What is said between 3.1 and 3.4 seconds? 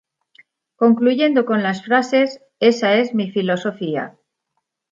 mi